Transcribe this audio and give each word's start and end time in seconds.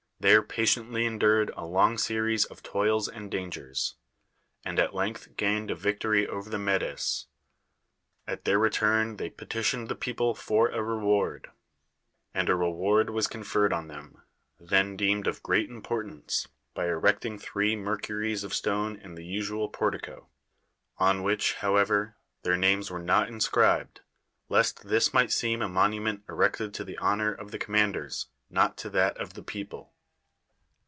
thci 0.21 0.29
e 0.29 0.35
]>atiently 0.35 1.07
endured 1.07 1.49
a 1.57 1.63
loni: 1.63 1.99
series 1.99 2.45
of 2.45 2.61
toils 2.61 3.07
and 3.09 3.31
dancers, 3.31 3.95
and 4.63 4.77
at 4.77 4.91
lenirth 4.91 5.35
iraincHl 5.37 5.71
a 5.71 5.73
vic 5.73 5.99
tory 5.99 6.27
over 6.27 6.47
the 6.47 6.57
IMedes. 6.59 7.25
At 8.27 8.45
their 8.45 8.59
retni 8.59 9.01
n 9.01 9.15
they 9.17 9.31
pe 9.31 9.47
titioned 9.47 9.87
the 9.87 9.95
people 9.95 10.35
for 10.35 10.67
a 10.69 10.77
nnvard: 10.77 11.47
and 12.35 12.49
a 12.49 12.55
reward 12.55 13.09
was 13.09 13.25
conferred 13.25 13.73
on 13.73 13.87
them 13.87 14.21
fthcn 14.63 14.95
dcmed 14.99 15.25
of 15.25 15.41
irreat 15.41 15.69
importance) 15.69 16.47
by 16.75 16.85
erect 16.85 17.23
incr 17.23 17.41
three 17.41 17.75
^Mercuries 17.75 18.43
of 18.43 18.53
stone 18.53 18.97
in 18.97 19.15
the 19.15 19.25
usual 19.25 19.69
portico, 19.69 20.29
on 20.99 21.23
which, 21.23 21.55
however, 21.55 22.15
their 22.43 22.57
names 22.57 22.91
were 22.91 22.99
not 22.99 23.27
inscribed, 23.27 24.01
lest 24.49 24.87
this 24.87 25.09
misxht 25.15 25.31
seem 25.31 25.63
a 25.63 25.67
monunirnt 25.67 26.21
erc'tt 26.25 26.57
d 26.59 26.69
to 26.73 26.83
the 26.83 26.99
honor 26.99 27.33
of 27.33 27.49
the 27.49 27.57
com 27.57 27.73
manders, 27.73 28.27
not 28.51 28.77
to 28.77 28.87
fh.at 28.91 29.17
of 29.17 29.33
the 29.33 29.41
people. 29.41 29.87